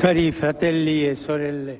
Cari 0.00 0.32
fratelli 0.32 1.06
e 1.06 1.14
sorelle, 1.14 1.78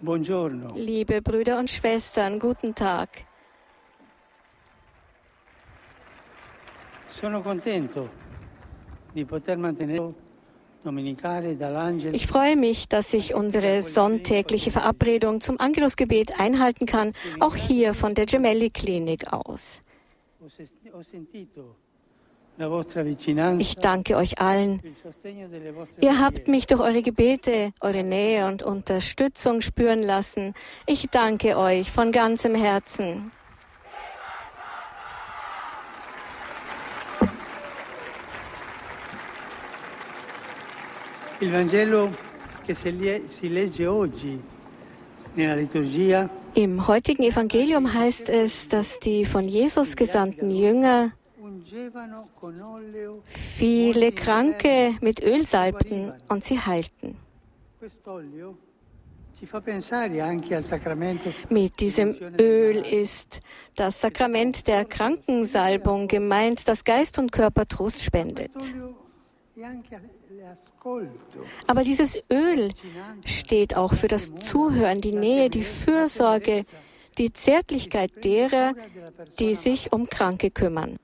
buongiorno. 0.00 0.74
Liebe 0.74 1.22
Brüder 1.22 1.56
und 1.56 1.70
Schwestern, 1.70 2.38
guten 2.38 2.74
Tag. 2.74 3.24
Sono 7.08 7.40
contento 7.40 8.10
di 9.14 9.24
poter 9.24 9.56
mantenere 9.56 10.12
Ich 12.12 12.26
freue 12.26 12.56
mich, 12.56 12.86
dass 12.86 13.14
ich 13.14 13.34
unsere 13.34 13.80
sonntägliche 13.80 14.70
Verabredung 14.70 15.40
zum 15.40 15.58
Angelusgebet 15.58 16.38
einhalten 16.38 16.84
kann, 16.84 17.14
auch 17.38 17.56
hier 17.56 17.94
von 17.94 18.14
der 18.14 18.26
Gemelli 18.26 18.68
Klinik 18.68 19.32
aus. 19.32 19.80
Ich 23.58 23.76
danke 23.76 24.16
euch 24.16 24.38
allen. 24.38 24.82
Ihr 26.00 26.20
habt 26.20 26.46
mich 26.48 26.66
durch 26.66 26.80
eure 26.80 27.02
Gebete, 27.02 27.72
eure 27.80 28.02
Nähe 28.02 28.46
und 28.46 28.62
Unterstützung 28.62 29.62
spüren 29.62 30.02
lassen. 30.02 30.54
Ich 30.86 31.08
danke 31.10 31.56
euch 31.56 31.90
von 31.90 32.12
ganzem 32.12 32.54
Herzen. 32.54 33.32
Il 41.40 41.50
Vangelo 41.50 42.10
che 42.66 42.74
si 42.74 42.90
lie- 42.90 43.22
si 43.26 43.48
legge 43.48 43.86
oggi 43.86 44.38
nella 45.34 45.54
liturgia 45.54 46.28
Im 46.54 46.86
heutigen 46.86 47.22
Evangelium 47.22 47.94
heißt 47.94 48.28
es, 48.28 48.68
dass 48.68 48.98
die 48.98 49.24
von 49.24 49.48
Jesus 49.48 49.94
gesandten 49.96 50.50
Jünger 50.50 51.12
viele 53.26 54.12
Kranke 54.12 54.94
mit 55.00 55.22
Öl 55.22 55.46
salbten 55.46 56.12
und 56.28 56.44
sie 56.44 56.58
heilten. 56.58 57.16
Mit 61.48 61.80
diesem 61.80 62.16
Öl 62.38 62.76
ist 62.76 63.40
das 63.74 64.00
Sakrament 64.00 64.66
der 64.66 64.84
Krankensalbung 64.84 66.08
gemeint, 66.08 66.68
das 66.68 66.84
Geist 66.84 67.18
und 67.18 67.32
Körper 67.32 67.66
Trost 67.66 68.02
spendet. 68.02 68.52
Aber 71.66 71.84
dieses 71.84 72.22
Öl 72.30 72.72
steht 73.24 73.76
auch 73.76 73.94
für 73.94 74.08
das 74.08 74.34
Zuhören, 74.36 75.00
die 75.00 75.12
Nähe, 75.12 75.48
die 75.50 75.62
Fürsorge, 75.62 76.64
die 77.18 77.32
Zärtlichkeit 77.32 78.24
derer, 78.24 78.74
die 79.38 79.54
sich 79.54 79.92
um 79.92 80.08
Kranke 80.08 80.50
kümmern. 80.50 80.98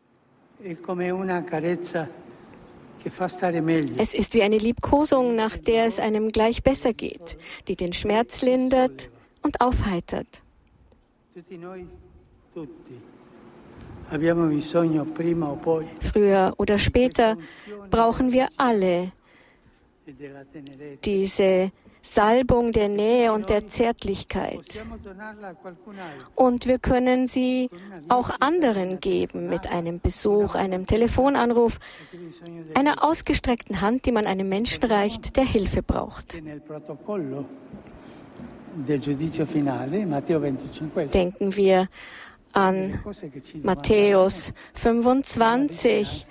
Es 3.99 4.15
ist 4.15 4.35
wie 4.35 4.43
eine 4.43 4.59
Liebkosung, 4.59 5.37
nach 5.37 5.57
der 5.57 5.85
es 5.85 6.01
einem 6.01 6.29
gleich 6.31 6.63
besser 6.63 6.93
geht, 6.93 7.37
die 7.69 7.77
den 7.77 7.93
Schmerz 7.93 8.43
lindert 8.43 9.11
und 9.43 9.61
aufheitert. 9.61 10.43
Früher 16.13 16.55
oder 16.57 16.79
später 16.79 17.37
brauchen 17.91 18.33
wir 18.33 18.49
alle 18.57 19.13
e 20.07 20.97
diese 21.05 21.73
Salbung 22.07 22.73
der 22.73 22.89
Nähe 22.89 23.33
und 23.33 23.51
der 23.51 23.67
Zärtlichkeit. 23.69 24.85
Und 26.35 26.67
wir 26.67 26.79
können 26.79 27.27
sie 27.27 27.69
auch 28.09 28.31
anderen 28.41 29.01
geben 29.01 29.49
mit 29.49 29.67
einem 29.67 30.01
Besuch, 30.01 30.55
einem 30.55 30.87
Telefonanruf, 30.87 31.79
einer 32.75 33.05
ausgestreckten 33.05 33.81
Hand, 33.81 34.07
die 34.07 34.13
man 34.13 34.27
einem 34.27 34.49
Menschen 34.49 34.85
reicht, 34.85 35.37
der 35.37 35.45
Hilfe 35.45 35.83
braucht. 35.83 36.37
che 36.37 36.43
nel 36.43 36.61
protocollo 36.61 37.45
del 38.75 39.01
giudizio 39.01 39.47
finale, 39.47 40.05
Matteo 40.07 40.39
25, 40.41 41.11
Denken 41.11 41.57
wir 41.57 41.89
an 42.53 43.01
Matthäus 43.63 44.53
domandano, 44.75 45.23
25, 45.23 46.27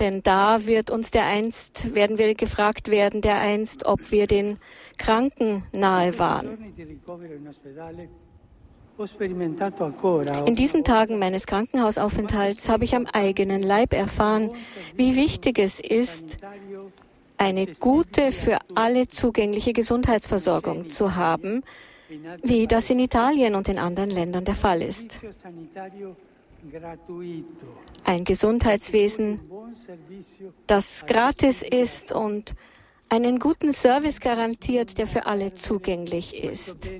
denn 0.00 0.22
da 0.22 0.66
wird 0.66 0.90
uns 0.90 1.10
der 1.10 1.26
einst, 1.26 1.94
werden 1.94 2.18
wir 2.18 2.34
gefragt 2.34 2.90
werden, 2.90 3.20
der 3.20 3.40
einst, 3.40 3.86
ob 3.86 4.10
wir 4.10 4.26
den 4.26 4.58
Kranken 4.98 5.64
nahe 5.72 6.18
waren. 6.18 6.58
in 10.46 10.54
diesen 10.54 10.84
Tagen 10.84 11.18
meines 11.18 11.46
Krankenhausaufenthalts 11.46 12.68
habe 12.68 12.84
ich 12.84 12.94
am 12.94 13.06
eigenen 13.06 13.62
Leib 13.62 13.92
erfahren, 13.92 14.50
wie 14.94 15.16
wichtig 15.16 15.58
es 15.58 15.80
ist, 15.80 16.38
eine 17.36 17.66
gute, 17.66 18.30
für 18.30 18.58
alle 18.76 19.08
zugängliche 19.08 19.72
Gesundheitsversorgung 19.72 20.90
zu 20.90 21.16
haben, 21.16 21.64
wie 22.42 22.68
das 22.68 22.88
in 22.90 23.00
Italien 23.00 23.56
und 23.56 23.68
in 23.68 23.78
anderen 23.78 24.10
Ländern 24.10 24.44
der 24.44 24.54
Fall 24.54 24.82
ist. 24.82 25.20
Ein 28.04 28.24
Gesundheitswesen, 28.24 29.40
das 30.66 31.04
gratis 31.06 31.62
ist 31.62 32.12
und 32.12 32.54
einen 33.08 33.38
guten 33.38 33.72
Service 33.72 34.18
garantiert, 34.20 34.98
der 34.98 35.06
für 35.06 35.26
alle 35.26 35.54
zugänglich 35.54 36.42
ist. 36.42 36.90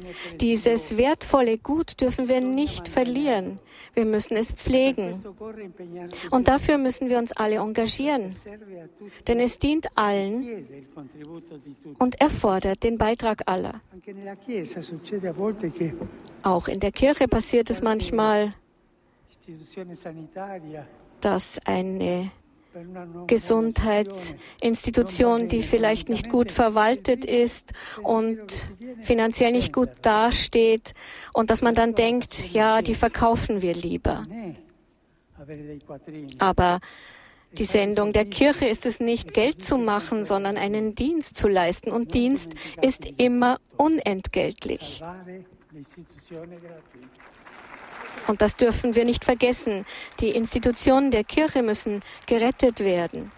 Dieses 0.40 0.96
wertvolle 0.96 1.58
Gut 1.58 2.00
dürfen 2.00 2.28
wir 2.28 2.40
nicht 2.40 2.88
verlieren. 2.88 3.58
Wir 3.94 4.04
müssen 4.04 4.36
es 4.36 4.52
pflegen. 4.52 5.24
Und 6.30 6.48
dafür 6.48 6.78
müssen 6.78 7.08
wir 7.08 7.18
uns 7.18 7.32
alle 7.32 7.56
engagieren, 7.56 8.36
denn 9.26 9.40
es 9.40 9.58
dient 9.58 9.88
allen 9.96 10.86
und 11.98 12.20
erfordert 12.20 12.82
den 12.82 12.98
Beitrag 12.98 13.42
aller. 13.46 13.80
Auch 16.42 16.68
in 16.68 16.80
der 16.80 16.92
Kirche 16.92 17.28
passiert 17.28 17.70
es 17.70 17.82
manchmal, 17.82 18.54
dass 21.20 21.58
eine 21.64 22.30
Gesundheitsinstitution, 23.26 25.48
die 25.48 25.62
vielleicht 25.62 26.08
nicht 26.08 26.28
gut 26.28 26.50
verwaltet 26.50 27.24
ist 27.24 27.72
und 28.02 28.72
finanziell 29.02 29.52
nicht 29.52 29.72
gut 29.72 29.90
dasteht 30.02 30.92
und 31.32 31.50
dass 31.50 31.62
man 31.62 31.76
dann 31.76 31.94
denkt, 31.94 32.52
ja, 32.52 32.82
die 32.82 32.94
verkaufen 32.94 33.62
wir 33.62 33.74
lieber. 33.74 34.24
Aber 36.38 36.80
die 37.52 37.64
Sendung 37.64 38.12
der 38.12 38.24
Kirche 38.24 38.66
ist 38.66 38.86
es 38.86 38.98
nicht, 38.98 39.32
Geld 39.32 39.64
zu 39.64 39.78
machen, 39.78 40.24
sondern 40.24 40.56
einen 40.56 40.96
Dienst 40.96 41.36
zu 41.36 41.46
leisten. 41.46 41.92
Und 41.92 42.14
Dienst 42.14 42.50
ist 42.82 43.06
immer 43.18 43.60
unentgeltlich. 43.76 45.00
Und 48.26 48.40
das 48.40 48.56
dürfen 48.56 48.94
wir 48.94 49.04
nicht 49.04 49.24
vergessen. 49.24 49.84
Die 50.20 50.30
Institutionen 50.30 51.10
der 51.10 51.24
Kirche 51.24 51.62
müssen 51.62 52.00
gerettet 52.26 52.80
werden. 52.80 53.30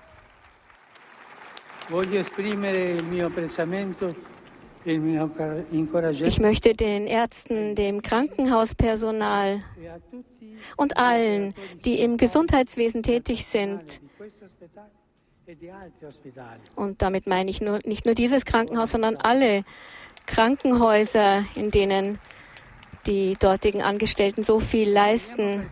E 4.86 5.00
Ich 6.24 6.40
möchte 6.40 6.74
den 6.74 7.06
Ärzten, 7.06 7.74
dem 7.74 8.02
Krankenhauspersonal 8.02 9.62
e 9.80 9.90
und 10.76 10.96
allen, 10.96 11.54
die 11.84 12.00
im 12.00 12.16
Gesundheitswesen 12.16 13.02
tätig 13.02 13.46
sind, 13.46 14.00
e 15.46 15.70
und 16.74 17.02
damit 17.02 17.26
meine 17.26 17.50
ich 17.50 17.60
nur, 17.60 17.78
nicht 17.84 18.04
nur 18.04 18.14
dieses 18.14 18.44
Krankenhaus, 18.44 18.90
sondern 18.90 19.16
alle 19.16 19.64
Krankenhäuser, 20.26 21.44
in 21.54 21.70
denen 21.70 22.18
die 23.06 23.36
dortigen 23.38 23.82
Angestellten 23.82 24.42
so 24.42 24.58
viel 24.58 24.90
leisten. 24.90 25.68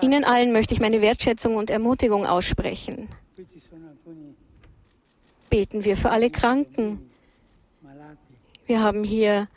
Ihnen 0.00 0.24
allen 0.24 0.52
möchte 0.52 0.74
ich 0.74 0.80
meine 0.80 1.00
Wertschätzung 1.00 1.56
und 1.56 1.70
Ermutigung 1.70 2.26
aussprechen. 2.26 3.08
Beten 5.48 5.84
wir 5.84 5.96
für 5.96 6.10
alle 6.10 6.30
Kranken. 6.30 7.10
Wir 8.66 8.80
haben 8.80 9.02
hier 9.02 9.48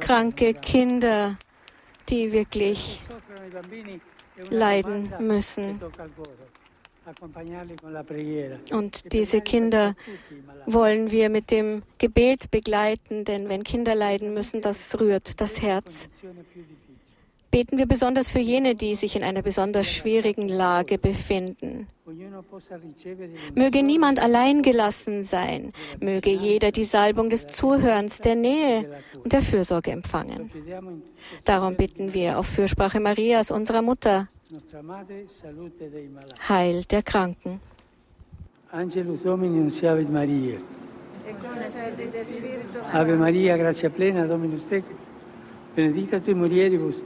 kranke 0.00 0.52
Kinder, 0.52 1.38
die 2.08 2.32
wirklich 2.32 3.00
leiden 4.50 5.12
müssen. 5.18 5.80
Und 8.70 9.04
E 9.04 9.08
diese 9.08 9.40
Kinder 9.40 9.96
wollen 10.66 11.10
wir 11.10 11.28
mit 11.30 11.50
dem 11.50 11.82
Gebet 11.98 12.50
begleiten, 12.50 13.24
denn 13.24 13.48
wenn 13.48 13.64
Kinder 13.64 13.94
leiden 13.94 14.34
müssen, 14.34 14.60
das 14.60 14.98
rührt 15.00 15.40
das 15.40 15.60
Herz. 15.62 16.08
Beten 17.50 17.78
wir 17.78 17.86
besonders 17.86 18.28
für 18.28 18.40
jene, 18.40 18.74
die 18.74 18.94
sich 18.94 19.16
in 19.16 19.22
einer 19.22 19.40
besonders 19.40 19.86
schwierigen 19.86 20.48
Lage 20.48 20.98
befinden. 20.98 21.86
Möge 23.54 23.82
niemand 23.82 24.20
allein 24.20 24.62
gelassen 24.62 25.24
sein. 25.24 25.72
Möge 25.98 26.30
jeder 26.30 26.72
die 26.72 26.84
Salbung 26.84 27.30
des 27.30 27.46
Zuhörens, 27.46 28.18
der 28.18 28.34
Nähe 28.34 29.02
und 29.24 29.32
der 29.32 29.40
Fürsorge 29.42 29.90
empfangen. 29.92 30.50
Darum 31.44 31.76
bitten 31.76 32.12
wir 32.12 32.38
auf 32.38 32.46
Fürsprache 32.46 33.00
Marias, 33.00 33.50
unserer 33.50 33.82
Mutter, 33.82 34.28
nostra 34.50 34.80
Madre, 34.80 35.26
salute 35.42 35.90
dei 35.90 36.08
malati. 36.08 36.40
Heil 36.48 36.82
der 36.86 37.02
Kranken. 37.02 37.60
Angelus 38.70 39.20
Domini, 39.22 39.58
unciavit 39.58 40.08
Maria. 40.08 40.58
Ave 42.92 43.14
Maria, 43.14 43.56
grazia 43.58 43.90
plena, 43.90 44.24
Dominus 44.24 44.66
tecum, 44.66 44.96
benedicta 45.74 46.18
tui 46.20 46.32
mulieribus, 46.32 46.96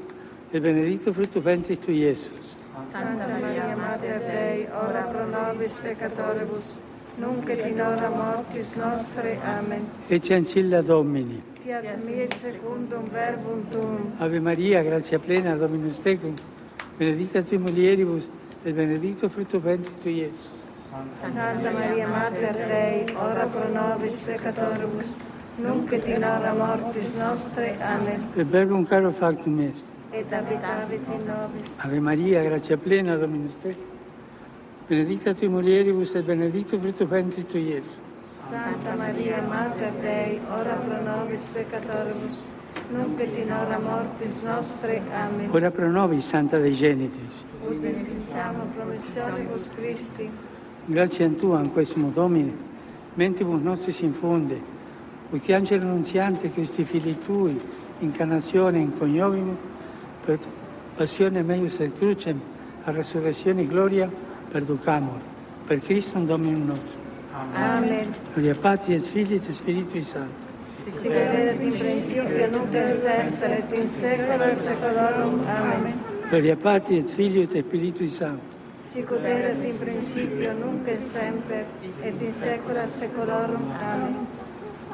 e 0.52 0.60
benedictus 0.60 1.14
fructus 1.14 1.42
ventris 1.42 1.80
tui, 1.80 1.96
Iesus. 1.96 2.56
Santa 2.92 3.26
Maria, 3.26 3.74
Mater 3.76 4.20
Dei, 4.20 4.68
ora 4.70 5.02
pro 5.02 5.26
nobis 5.26 5.72
peccatoribus, 5.82 6.78
nunc 7.16 7.48
et 7.48 7.66
in 7.66 7.80
hora 7.80 8.08
mortis 8.08 8.72
nostre. 8.74 9.38
Amen. 9.42 9.84
Ecce 10.06 10.34
ancilla 10.34 10.80
Domini. 10.80 11.42
Fiat 11.64 11.96
mi 12.04 12.28
secundum 12.40 13.08
verbum 13.10 13.68
tuum. 13.68 14.12
Ave 14.18 14.38
Maria, 14.38 14.82
grazia 14.82 15.18
plena, 15.18 15.56
Dominus 15.56 16.00
tecum, 16.00 16.34
benedicta 16.98 17.42
tui 17.42 17.58
mulieribus, 17.58 18.24
et 18.64 18.74
benedictus 18.74 19.32
fructus 19.32 19.62
ventris 19.62 19.96
tui, 20.02 20.20
Iesus. 20.22 20.50
Santa 21.22 21.70
Maria, 21.70 22.06
Mater 22.06 22.54
Dei, 22.68 23.06
ora 23.16 23.46
pro 23.46 23.66
nobis 23.72 24.20
peccatoribus, 24.20 25.16
nunc 25.56 25.90
et 25.92 26.06
in 26.06 26.22
hora 26.22 26.52
mortis 26.52 27.14
nostre. 27.16 27.76
Amen. 27.80 28.28
Et 28.36 28.46
verbum 28.46 28.84
caro 28.86 29.10
factum 29.10 29.58
est. 29.60 29.82
Et 30.12 30.30
habitavit 30.30 31.00
in 31.08 31.24
nobis. 31.26 31.70
Ave 31.78 32.00
Maria, 32.00 32.42
grazia 32.44 32.76
plena, 32.76 33.16
Dominus 33.16 33.54
tecum, 33.62 33.84
benedicta 34.86 35.34
tui 35.34 35.48
mulieribus, 35.48 36.14
et 36.14 36.26
benedictus 36.26 36.78
fructus 36.78 37.08
ventris 37.08 37.46
tui, 37.46 37.72
Iesus. 37.72 37.96
Santa 38.50 38.94
Maria, 38.94 39.40
Mater 39.48 39.92
Dei, 40.02 40.40
ora 40.50 40.74
pro 40.74 41.00
nobis 41.02 41.48
peccatoribus, 41.54 42.44
non 42.90 43.14
petinora 43.14 43.78
mortis 43.78 44.40
nostre. 44.42 45.00
Amen. 45.12 45.48
Ora 45.50 45.70
pro 45.70 45.90
nobis, 45.90 46.26
Santa 46.26 46.58
dei 46.58 46.72
Genitis. 46.72 47.44
Voi 47.64 47.76
benediciamo 47.76 48.66
vos 49.48 49.68
Christi. 49.74 50.30
Grazie 50.84 51.26
a 51.26 51.30
Tu, 51.30 51.52
Anquesimo 51.52 52.10
Domine, 52.10 52.52
mentibus 53.14 53.60
nostri 53.62 53.92
si 53.92 54.04
infonde, 54.04 54.60
che 55.42 55.54
angelo 55.54 55.84
annunziante 55.84 56.50
questi 56.50 56.84
figli 56.84 57.16
Tui, 57.24 57.58
incarnazione 58.00 58.78
in 58.78 58.96
cognomimo, 58.98 59.56
per 60.24 60.38
passione 60.96 61.42
meius 61.42 61.78
et 61.80 61.96
crucem, 61.96 62.40
a 62.84 62.90
resurrezione 62.90 63.62
e 63.62 63.66
gloria, 63.66 64.10
perducamur, 64.50 65.20
per 65.66 65.80
Cristo 65.80 66.18
un 66.18 66.26
Dominum 66.26 66.66
nostro. 66.66 67.00
Amen. 67.54 68.12
Gloria 68.34 68.54
Patria, 68.54 69.00
Figli 69.00 69.40
e 69.46 69.52
Spirito 69.52 70.02
Santo. 70.02 70.41
Amen. 75.48 75.94
Gloria 76.30 76.56
Patri 76.56 76.96
et 76.98 77.08
Filii 77.08 77.42
et 77.42 77.62
Spiritui 77.62 78.08
Sancti. 78.08 78.40
Sic 78.84 79.06
et 79.24 79.68
in 79.68 79.78
principio 79.78 80.52
nunc 80.52 80.86
et 80.88 81.00
semper 81.00 81.64
et 82.04 82.22
in 82.22 82.32
saecula 82.32 82.86
saeculorum. 82.88 83.62
Amen. 83.80 84.26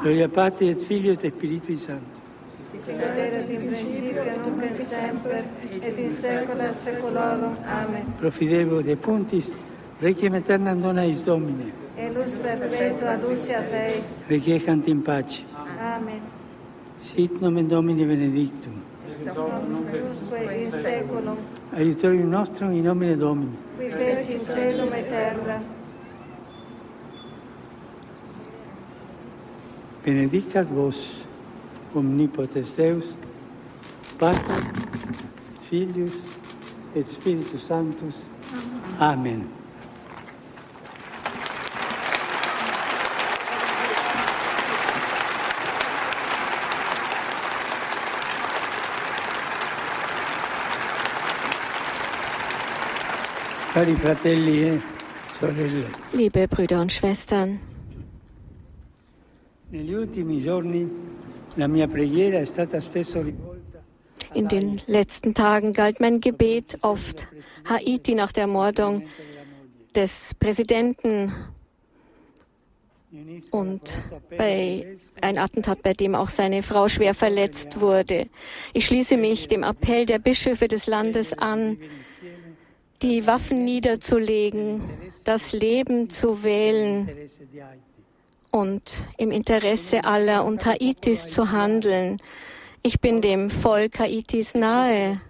Gloria 0.02 0.28
Patri 0.28 0.68
et 0.68 0.78
Filii 0.80 1.10
et 1.10 1.30
Spiritui 1.30 1.78
Sancti. 1.78 2.20
Sic 2.84 2.88
et 2.88 3.50
in 3.50 3.66
principio 3.68 4.22
nunc 4.24 4.62
et 4.62 4.76
semper 4.86 5.44
et 5.82 5.98
in 5.98 6.12
saecula 6.12 6.72
saeculorum. 6.72 7.56
Amen. 7.66 8.04
Profidevo 8.20 8.82
defuntis, 8.82 9.52
requiem 10.00 10.34
aeternam 10.34 10.80
dona 10.82 11.04
eis 11.04 11.24
Domine, 11.24 11.72
E 11.98 12.10
luz 12.12 12.36
perpetua 12.36 13.16
lucia 13.16 13.60
Deis. 13.62 14.22
requiescant 14.28 14.86
in 14.86 15.02
pace. 15.02 15.42
Amen. 15.98 16.20
Sit 17.02 17.40
nomen 17.40 17.68
Domini 17.68 18.04
benedictum. 18.04 18.82
Et 19.20 19.34
non 19.34 19.84
in 20.54 20.70
seculum. 20.70 21.36
Aiutorium 21.74 22.30
nostrum 22.30 22.70
in 22.72 22.84
nomine 22.84 23.16
Domini. 23.16 23.56
Qui 23.76 23.90
feci 23.90 24.32
in 24.34 24.44
celum 24.44 24.92
et 24.92 25.08
terra. 25.08 25.60
Benedicat 30.04 30.68
vos, 30.68 31.24
omnipotens 31.94 32.76
Deus, 32.76 33.04
Pater, 34.18 34.70
Filius, 35.68 36.14
et 36.94 37.06
Spiritus 37.08 37.66
Sanctus. 37.66 38.14
Amen. 39.00 39.00
Amen. 39.00 39.67
Liebe 56.12 56.48
Brüder 56.48 56.80
und 56.80 56.90
Schwestern, 56.90 57.60
in 64.34 64.48
den 64.48 64.80
letzten 64.88 65.34
Tagen 65.34 65.72
galt 65.72 66.00
mein 66.00 66.20
Gebet 66.20 66.78
oft 66.82 67.28
Haiti 67.66 68.16
nach 68.16 68.32
der 68.32 68.42
Ermordung 68.42 69.06
des 69.94 70.34
Präsidenten 70.40 71.32
und 73.52 74.02
bei 74.36 74.96
ein 75.20 75.38
Attentat, 75.38 75.82
bei 75.82 75.94
dem 75.94 76.16
auch 76.16 76.30
seine 76.30 76.64
Frau 76.64 76.88
schwer 76.88 77.14
verletzt 77.14 77.80
wurde. 77.80 78.26
Ich 78.72 78.86
schließe 78.86 79.16
mich 79.16 79.46
dem 79.46 79.62
Appell 79.62 80.04
der 80.04 80.18
Bischöfe 80.18 80.66
des 80.66 80.88
Landes 80.88 81.32
an, 81.32 81.78
die 83.02 83.26
Waffen 83.26 83.64
niederzulegen, 83.64 84.82
das 85.24 85.52
Leben 85.52 86.10
zu 86.10 86.42
wählen 86.42 87.10
und 88.50 89.06
im 89.16 89.30
Interesse 89.30 90.04
aller 90.04 90.44
und 90.44 90.64
Haitis 90.66 91.28
zu 91.28 91.52
handeln. 91.52 92.18
Ich 92.82 93.00
bin 93.00 93.20
dem 93.20 93.50
Volk 93.50 93.98
Haitis 93.98 94.54
nahe 94.54 95.20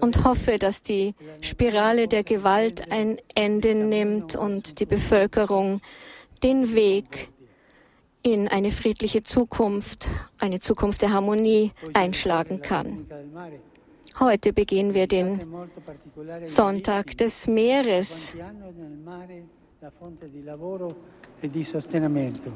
und 0.00 0.24
hoffe, 0.24 0.58
dass 0.58 0.82
die 0.82 1.14
Spirale 1.40 2.08
der 2.08 2.24
Gewalt 2.24 2.90
ein 2.90 3.18
Ende 3.34 3.74
nimmt 3.74 4.36
und 4.36 4.80
die 4.80 4.86
Bevölkerung 4.86 5.80
den 6.42 6.74
Weg 6.74 7.28
in 8.22 8.48
eine 8.48 8.70
friedliche 8.70 9.22
Zukunft, 9.22 10.08
eine 10.38 10.60
Zukunft 10.60 11.02
der 11.02 11.12
Harmonie 11.12 11.72
einschlagen 11.94 12.60
kann. 12.62 13.06
Heute 14.18 14.52
begehen 14.52 14.94
wir 14.94 15.06
den 15.06 15.40
Sonntag 16.46 17.16
des 17.16 17.46
Meeres, 17.46 18.32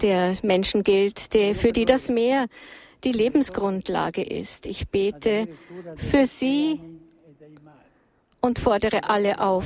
der 0.02 0.36
Menschen 0.42 0.82
gilt, 0.82 1.32
der, 1.32 1.54
für 1.54 1.72
die 1.72 1.84
das 1.84 2.08
Meer 2.08 2.46
die 3.04 3.12
Lebensgrundlage 3.12 4.22
ist. 4.22 4.66
Ich 4.66 4.88
bete 4.88 5.46
für 5.96 6.26
sie 6.26 6.80
und 8.40 8.58
fordere 8.58 9.04
alle 9.08 9.40
auf, 9.40 9.64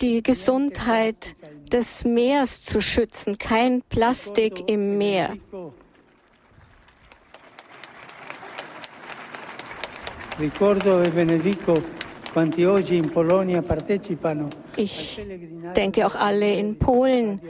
die 0.00 0.22
Gesundheit 0.22 1.34
des 1.72 2.04
Meers 2.04 2.62
zu 2.62 2.80
schützen, 2.80 3.38
kein 3.38 3.82
Plastik 3.82 4.68
im 4.68 4.98
Meer. 4.98 5.36
Ich 14.76 15.20
denke 15.76 16.06
auch 16.06 16.14
alle 16.16 16.54
in 16.54 16.78
Polen, 16.78 17.40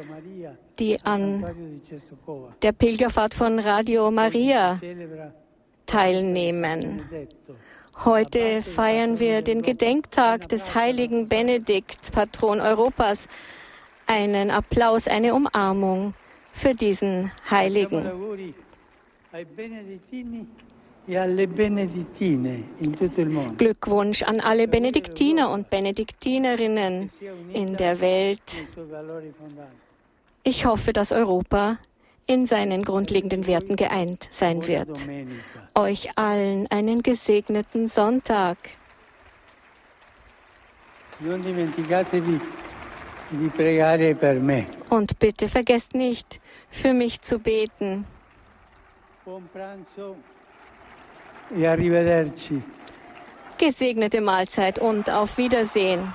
die 0.78 1.00
an 1.02 1.80
der 2.60 2.72
Pilgerfahrt 2.72 3.34
von 3.34 3.58
Radio 3.58 4.10
Maria 4.10 4.78
teilnehmen. 5.86 7.02
Heute 8.04 8.60
feiern 8.62 9.18
wir 9.18 9.40
den 9.40 9.62
Gedenktag 9.62 10.48
des 10.48 10.74
heiligen 10.74 11.28
Benedikt, 11.28 12.12
Patron 12.12 12.60
Europas. 12.60 13.28
Einen 14.06 14.50
Applaus, 14.50 15.08
eine 15.08 15.32
Umarmung 15.32 16.12
für 16.52 16.74
diesen 16.74 17.32
Heiligen. 17.50 18.10
E. 21.06 22.64
Glückwunsch 23.58 24.22
an 24.22 24.40
alle 24.40 24.68
Benediktiner 24.68 25.50
und 25.50 25.70
Benediktinerinnen 25.70 27.10
in 27.52 27.76
der 27.76 28.00
Welt. 28.00 28.40
Ich 30.42 30.64
hoffe, 30.64 30.92
dass 30.92 31.12
Europa 31.12 31.78
in 32.26 32.46
seinen 32.46 32.84
grundlegenden 32.84 33.46
Werten 33.46 33.76
geeint 33.76 34.28
sein 34.30 34.66
wird. 34.66 35.08
Euch 35.74 36.16
allen 36.16 36.66
einen 36.70 37.02
gesegneten 37.02 37.86
Sonntag. 37.86 38.56
Und 44.90 45.18
bitte 45.18 45.48
vergesst 45.48 45.94
nicht, 45.94 46.40
für 46.70 46.92
mich 46.92 47.20
zu 47.20 47.38
beten. 47.38 48.06
E 51.50 51.66
arrivederci. 51.66 52.62
Gesegnete 53.58 54.20
Mahlzeit 54.20 54.78
und 54.78 55.10
auf 55.10 55.38
Wiedersehen. 55.38 56.12